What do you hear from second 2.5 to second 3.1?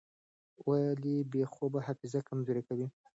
کوي؟